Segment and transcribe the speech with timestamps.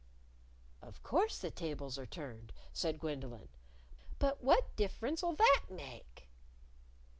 [0.81, 3.49] "Of course the tables are turned," said Gwendolyn;
[4.17, 6.27] "but what diff'rence'll that make?"